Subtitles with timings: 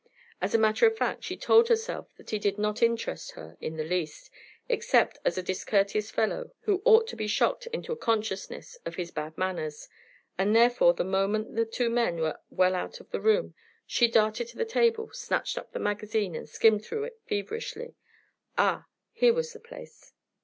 [0.41, 3.77] As a matter of fact, she told herself that he did not interest her in
[3.77, 4.31] the least,
[4.67, 9.11] except as a discourteous fellow who ought to be shocked into a consciousness of his
[9.11, 9.87] bad manners,
[10.39, 13.53] and therefore the moment the two men were well out of the room
[13.85, 17.93] she darted to the table, snatched up the magazine, and skimmed through it feverishly.
[18.57, 18.87] Ah!
[19.13, 20.13] here was the place!